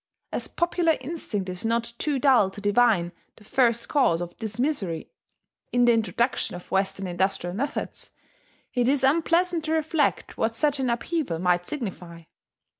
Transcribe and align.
As 0.31 0.47
popular 0.47 0.97
instinct 0.99 1.47
is 1.47 1.63
not 1.63 1.93
too 1.99 2.17
dull 2.17 2.49
to 2.49 2.59
divine 2.59 3.11
the 3.35 3.43
first 3.43 3.87
cause 3.87 4.19
of 4.19 4.35
this 4.39 4.59
misery 4.59 5.11
in 5.71 5.85
the 5.85 5.93
introduction 5.93 6.55
of 6.55 6.71
Western 6.71 7.05
industrial 7.05 7.55
methods, 7.55 8.09
it 8.73 8.87
is 8.87 9.03
unpleasant 9.03 9.63
to 9.65 9.73
reflect 9.73 10.39
what 10.39 10.55
such 10.55 10.79
an 10.79 10.89
upheaval 10.89 11.37
might 11.37 11.67
signify. 11.67 12.23